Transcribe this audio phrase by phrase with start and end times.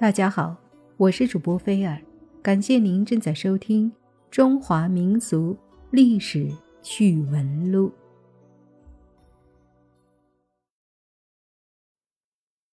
[0.00, 0.54] 大家好，
[0.96, 2.00] 我是主播菲尔，
[2.40, 3.90] 感谢您正在收听
[4.30, 5.56] 《中华民俗
[5.90, 6.48] 历史
[6.80, 7.88] 趣闻录》。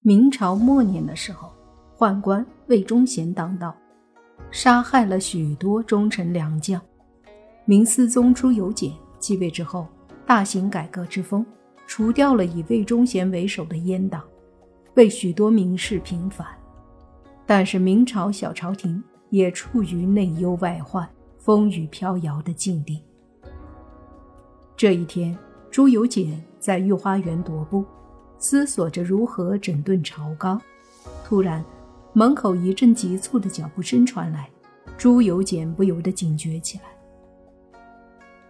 [0.02, 1.52] 明朝末年的时候，
[1.98, 3.76] 宦官魏忠贤当道，
[4.52, 6.80] 杀害了许多忠臣良将。
[7.66, 9.88] 明思宗朱由检继位之后，
[10.28, 11.44] 大行改革之风，
[11.88, 14.24] 除掉了以魏忠贤为首的阉党。
[14.94, 16.48] 为许多名士平反，
[17.46, 21.08] 但是明朝小朝廷也处于内忧外患、
[21.38, 23.04] 风雨飘摇的境地。
[24.76, 25.38] 这一天，
[25.70, 27.86] 朱由检在御花园踱步，
[28.38, 30.60] 思索着如何整顿朝纲。
[31.24, 31.64] 突然，
[32.14, 34.50] 门口一阵急促的脚步声传来，
[34.98, 36.84] 朱由检不由得警觉起来。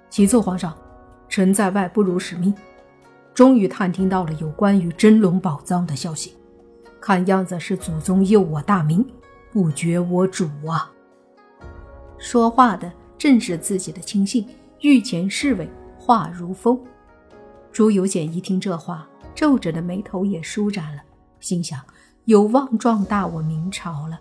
[0.09, 0.73] 启奏皇上，
[1.27, 2.53] 臣在外不辱使命。
[3.33, 6.37] 终于探听到了有关于真龙宝藏的消息，
[7.05, 9.05] 看样子是祖宗佑我大明，
[9.51, 10.91] 不绝我主啊！
[12.17, 14.43] 说话的正是自己的亲信
[14.81, 16.83] 御前侍卫华如风。
[17.71, 21.03] 朱由检一听这话，皱着的眉头也舒展了，
[21.39, 21.79] 心想
[22.23, 24.19] 有望壮大我明朝了。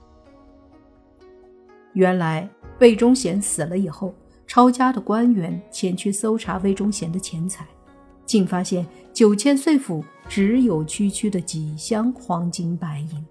[1.95, 2.47] 原来
[2.81, 4.15] 魏忠贤死了以后，
[4.47, 7.67] 抄家的官员前去搜查魏忠贤的钱财。
[8.27, 13.27] 竟发现九千岁府只有区区的几箱黄金白银，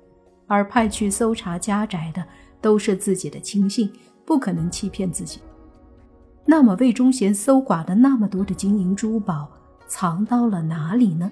[0.47, 2.23] 而派去搜查家宅的
[2.61, 3.91] 都是自己的亲信，
[4.25, 5.39] 不可能欺骗自己。
[6.45, 9.49] 那么魏忠贤搜刮的那么多的金银珠宝
[9.87, 11.31] 藏到了哪里呢？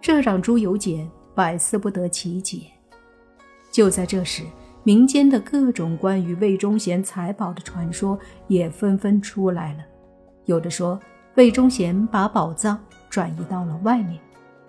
[0.00, 2.62] 这让朱由检百思不得其解。
[3.70, 4.44] 就在这时，
[4.82, 9.84] 民间的各种关于魏忠贤财宝的传说也纷纷出来了，
[10.46, 10.98] 有的说。
[11.36, 12.78] 魏忠贤把宝藏
[13.08, 14.20] 转移到了外面，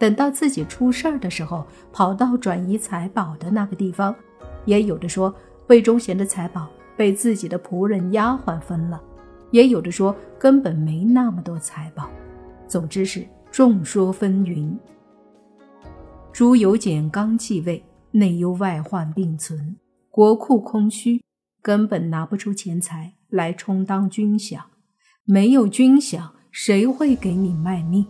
[0.01, 1.63] 等到自己出事儿的时候，
[1.93, 4.15] 跑到转移财宝的那个地方。
[4.65, 5.31] 也有的说，
[5.67, 8.99] 魏忠贤的财宝被自己的仆人丫鬟分了；
[9.51, 12.09] 也有的说，根本没那么多财宝。
[12.67, 14.75] 总之是众说纷纭。
[16.33, 19.75] 朱由检刚继位，内忧外患并存，
[20.09, 21.23] 国库空虚，
[21.61, 24.61] 根本拿不出钱财来充当军饷，
[25.25, 26.31] 没有军饷。
[26.49, 28.03] 谁会给你卖命？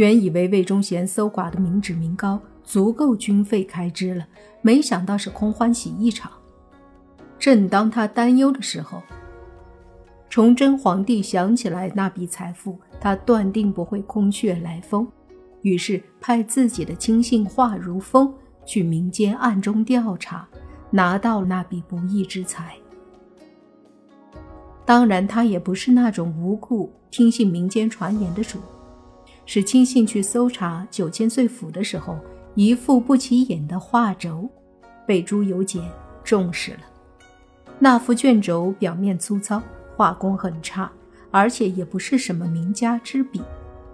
[0.00, 4.26] 原以为魏忠贤搜刮的民脂民膏足够军费开支了，
[4.62, 6.32] 没想到是空欢喜一场。
[7.38, 9.02] 正当他担忧的时候，
[10.30, 15.06] 崇祯皇帝想起来那笔财富，他断定不会空穴来风，
[15.60, 18.32] 于是派自己的亲信华如风
[18.64, 20.48] 去民间暗中调查，
[20.88, 22.74] 拿到那笔不义之财。
[24.86, 28.58] 当然，他也不是那种无故听信民间传言的主，
[29.52, 32.16] 是亲信去搜查九千岁府的时候，
[32.54, 34.48] 一副不起眼的画轴，
[35.04, 35.82] 被朱由检
[36.22, 36.82] 重视了。
[37.76, 39.60] 那幅卷轴表面粗糙，
[39.96, 40.88] 画工很差，
[41.32, 43.42] 而且也不是什么名家之笔，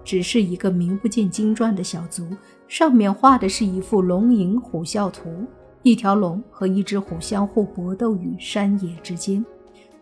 [0.05, 2.29] 只是一个名不见经传的小卒，
[2.69, 5.47] 上面画的是一幅龙吟虎啸图，
[5.83, 9.43] 一条龙和一只虎相互搏斗于山野之间。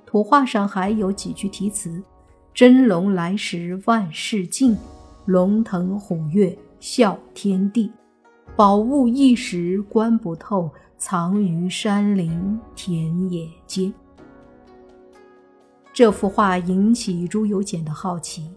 [0.04, 2.03] 图画上还有几句题词
[2.53, 4.76] ：“真龙来时万事静，
[5.25, 7.91] 龙腾虎跃啸天地。
[8.57, 13.93] 宝物一时观不透，藏于山林田野间。”
[15.93, 18.53] 这幅画引起朱由检的好奇。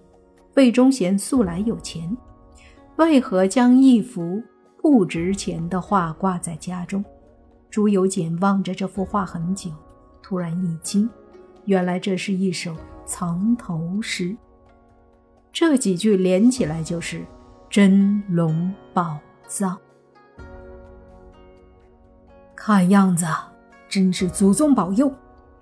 [0.56, 2.18] 魏忠贤素来有钱，
[2.96, 4.42] 为何将一幅
[4.82, 7.06] 不值钱的画挂在家中？
[7.70, 9.70] 朱由检望着这幅画很久，
[10.22, 11.08] 突然一惊。
[11.66, 14.36] 原来这是一首藏头诗，
[15.60, 17.26] 这几句连起来就是
[17.68, 19.76] “真龙宝藏”。
[22.54, 23.26] 看样子
[23.90, 25.12] 真是祖宗保佑，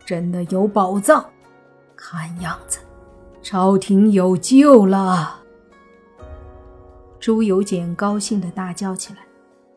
[0.06, 1.26] 真的有宝藏。
[1.96, 2.80] 看样子
[3.42, 5.40] 朝廷有救了。
[7.18, 9.20] 朱由检高兴的大叫起来，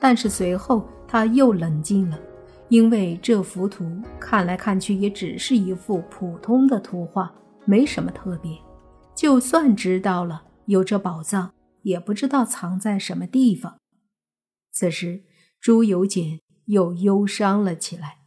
[0.01, 2.19] 但是随后他又冷静了。
[2.71, 3.89] 因为这幅图
[4.19, 7.33] 看来看去也只是一幅普通的图画，
[7.65, 8.51] 没什么特别。
[9.19, 13.81] 就算知道了有这宝藏，也不知道藏在什么地方。
[14.71, 15.25] 此时，
[15.61, 18.19] 朱由检又忧伤了起来。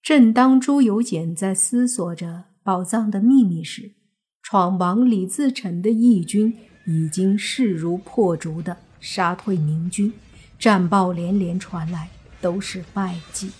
[0.00, 3.96] 正当朱由检在思索着宝藏的秘密时，
[4.42, 6.56] 闯王李自成的义军
[6.86, 10.10] 已经势如破竹地杀退明军，
[10.58, 12.08] 战报连连传来。
[12.40, 13.50] 都是败绩，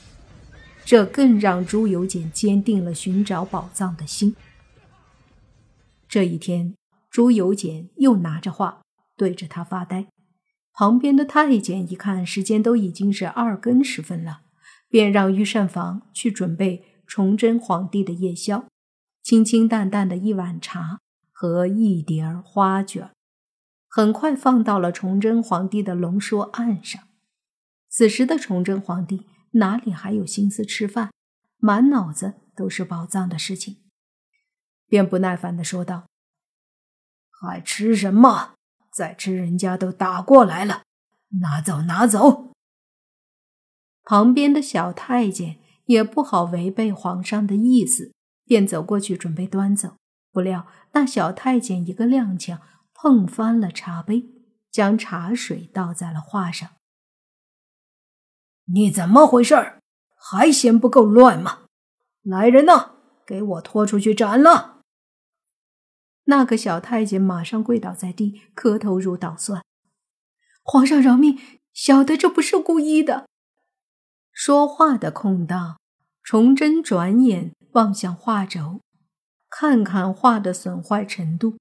[0.84, 4.34] 这更让朱由检坚定了寻找宝藏的心。
[6.08, 6.74] 这一天，
[7.10, 8.82] 朱由检又拿着画
[9.16, 10.06] 对着他发呆，
[10.72, 14.42] 旁边的太监一看时间都已经是二更时分了，
[14.88, 18.66] 便让御膳房去准备崇祯皇帝的夜宵，
[19.22, 21.00] 清清淡淡的一碗茶
[21.32, 23.10] 和一碟花卷，
[23.88, 27.02] 很快放到了崇祯皇帝的龙说案上。
[27.88, 31.10] 此时的崇祯皇帝哪里还有心思吃饭，
[31.58, 33.78] 满脑子都是宝藏的事情，
[34.88, 36.06] 便不耐烦的说道
[37.30, 38.54] ：“还吃什么？”
[38.92, 40.82] 再吃，人家都打过来了，
[41.40, 42.50] 拿走，拿走。
[44.04, 49.96] 旁边的小太监也不好违背皇上的意思，便走过去准备端走。
[50.32, 52.58] 不料那小太监一个踉跄，
[52.94, 54.30] 碰翻了茶杯，
[54.70, 56.70] 将茶水倒在了画上。
[58.66, 59.54] 你怎么回事？
[60.14, 61.66] 还嫌不够乱吗？
[62.22, 62.92] 来人呐，
[63.26, 64.75] 给我拖出去斩了！
[66.26, 69.62] 那个小太监马上跪倒在地，磕头如捣蒜
[70.62, 71.38] ：“皇上饶命，
[71.72, 73.26] 小的这不是故意的。”
[74.32, 75.78] 说话的空档，
[76.22, 78.80] 崇祯转眼望向画轴，
[79.48, 81.56] 看看画的损坏程度。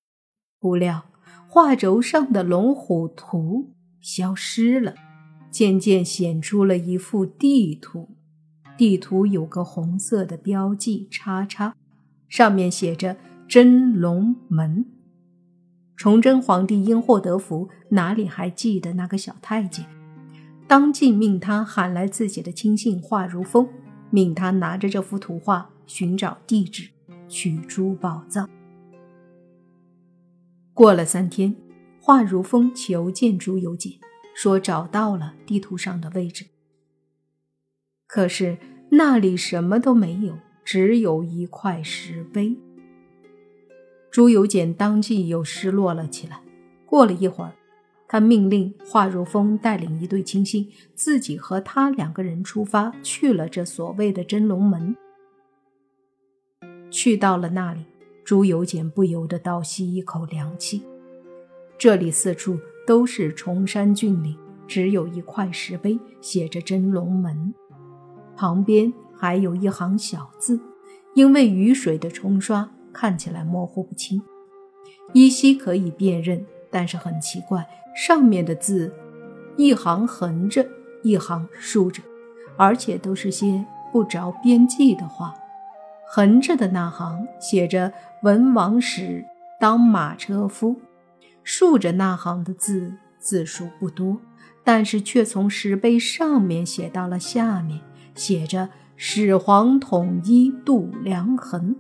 [0.60, 1.12] 不料
[1.48, 4.96] 画轴上的龙虎图消失了，
[5.52, 8.18] 渐渐显出了一幅地图。
[8.76, 11.76] 地图有个红色的标记叉叉，
[12.28, 13.16] 上面写着。
[13.48, 14.86] 真龙门，
[15.96, 19.86] 崇祯皇帝因祸得福，哪里还记得那个小太监？
[20.68, 23.70] 当即命他喊来自己的亲信华如风，
[24.10, 26.90] 命他拿着这幅图画寻找地址，
[27.28, 28.50] 取出宝藏。
[30.74, 31.56] 过了三天，
[32.02, 33.94] 华如风求见朱由检，
[34.36, 36.48] 说找到了地图上的位置，
[38.08, 38.58] 可是
[38.90, 42.58] 那里什么都没有，只有一块石碑。
[44.16, 46.40] 朱由检当即又失落了起来。
[46.86, 47.52] 过了一会儿，
[48.08, 54.96] 他命令华如风带领一队亲信，自己和他两个人出发去了这所谓的真龙门。
[56.90, 57.82] 去到了那里，
[58.24, 60.82] 朱由检不由得倒吸一口凉气。
[61.78, 62.58] 这里四处
[62.88, 67.54] 都是崇山峻岭，只有一块石碑写着“真龙门”，
[68.38, 70.58] 旁边还有一行小字，
[71.16, 72.72] 因为雨水的冲刷。
[72.98, 74.22] 看起来模糊不清，
[75.12, 78.94] 依稀可以辨认，但是很奇怪，上面的字
[79.58, 80.66] 一行横着，
[81.04, 82.02] 一行竖着，
[82.56, 85.36] 而且都是些不着边际的话。
[86.08, 87.92] 横着的那行写着
[88.24, 89.26] “文王时
[89.60, 90.80] 当马车夫”，
[91.44, 94.22] 竖着那行的字字数不多，
[94.64, 97.82] 但是却从石碑上面写到了下面，
[98.14, 101.76] 写着“始皇统一度量衡”。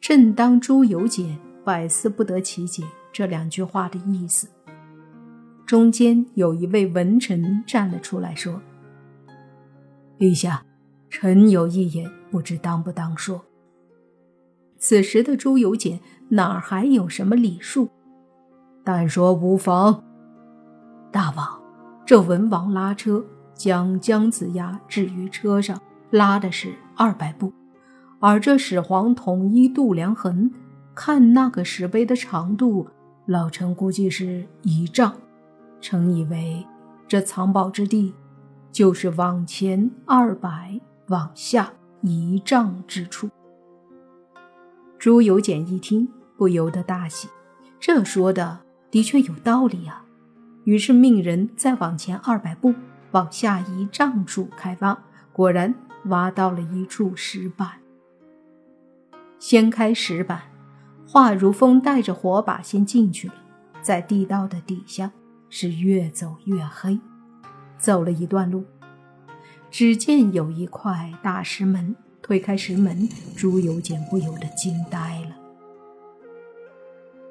[0.00, 2.82] 正当朱由检百思不得其解
[3.12, 4.48] 这两句话的意思，
[5.66, 8.62] 中间有一位文臣站了出来，说
[10.18, 10.64] ：“陛下，
[11.10, 13.44] 臣有一言，不知当不当说。”
[14.78, 16.00] 此时的朱由检
[16.30, 17.90] 哪儿还有什么礼数？
[18.82, 20.02] 但说无妨。
[21.12, 21.60] 大王，
[22.06, 23.22] 这文王拉车
[23.54, 25.78] 将姜子牙置于车上，
[26.10, 27.52] 拉的是二百步。
[28.20, 30.50] 而这始皇统一度量衡，
[30.94, 32.86] 看那个石碑的长度，
[33.24, 35.14] 老臣估计是一丈。
[35.80, 36.66] 臣以为
[37.08, 38.12] 这藏宝之地，
[38.70, 40.78] 就是往前二百，
[41.08, 43.30] 往下一丈之处。
[44.98, 46.06] 朱由检一听，
[46.36, 47.28] 不由得大喜，
[47.80, 50.04] 这说的的确有道理啊。
[50.64, 52.74] 于是命人再往前二百步，
[53.12, 54.98] 往下一丈处开挖，
[55.32, 57.79] 果然挖到了一处石板。
[59.40, 60.42] 掀开石板，
[61.08, 63.34] 华如风带着火把先进去了。
[63.80, 65.10] 在地道的底下，
[65.48, 67.00] 是越走越黑。
[67.78, 68.62] 走了一段路，
[69.70, 71.96] 只见有一块大石门。
[72.20, 75.36] 推开石门，朱由检不由得惊呆了。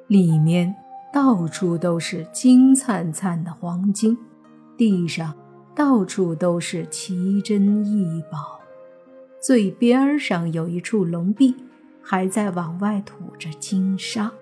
[0.08, 0.74] 里面
[1.12, 4.18] 到处都是金灿灿的黄金，
[4.76, 5.32] 地上
[5.74, 8.60] 到处都是奇珍异宝，
[9.40, 11.54] 最边儿上有一处龙壁。
[12.02, 14.32] 还在往外吐着金沙，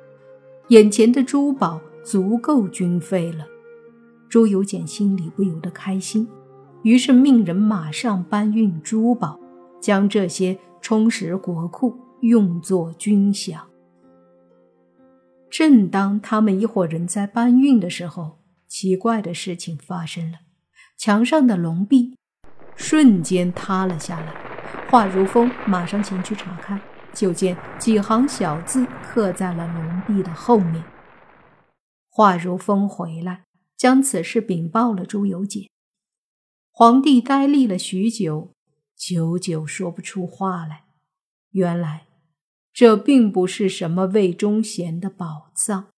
[0.68, 3.46] 眼前的珠宝足够军费了。
[4.28, 6.28] 朱由检心里不由得开心，
[6.82, 9.38] 于是命人马上搬运珠宝，
[9.80, 13.58] 将这些充实国库，用作军饷。
[15.50, 20.38] 正当他们一伙人在搬运的时候，奇怪的事情发生了：
[20.98, 22.14] 墙上的龙壁
[22.76, 24.34] 瞬间塌了下来。
[24.90, 26.78] 华如风马上前去查看。
[27.18, 30.84] 就见几行小字刻在了龙壁的后面。
[32.08, 33.42] 华如风回来，
[33.76, 35.64] 将此事禀报了朱由检。
[36.70, 38.52] 皇帝呆立了许久，
[38.96, 40.84] 久久说不出话来。
[41.50, 42.06] 原来，
[42.72, 45.88] 这并不是什么魏忠贤的宝藏，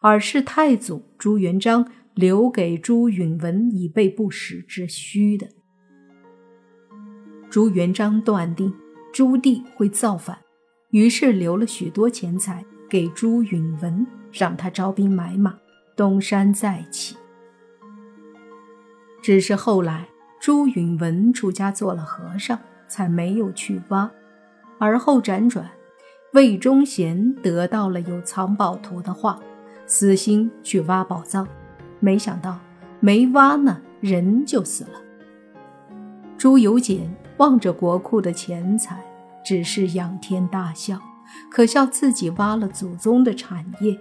[0.00, 5.48] 而是太祖朱元璋留给朱允文以备不时之需的。
[7.50, 8.74] 朱元璋断定
[9.12, 10.38] 朱棣会造反，
[10.92, 15.54] 于是留了许多钱财给朱允文，让他招兵买马，
[15.96, 17.16] 东山再起。
[19.22, 20.06] 只是后来
[20.40, 24.10] 朱允文出家做了和尚，才没有去挖。
[24.78, 25.70] 而后辗转，
[26.34, 29.40] 魏忠贤得到了有藏宝图的画，
[29.86, 31.48] 私心去挖宝藏，
[32.00, 32.58] 没想到
[33.00, 35.00] 没挖呢，人就死了。
[36.38, 37.12] 朱由检。
[37.38, 39.02] 望着国库的钱财，
[39.44, 41.00] 只是仰天大笑，
[41.50, 43.98] 可笑自己挖了祖宗的产业。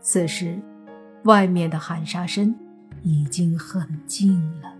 [0.00, 0.60] 此时，
[1.24, 2.54] 外面的喊杀声
[3.02, 4.71] 已经很近了。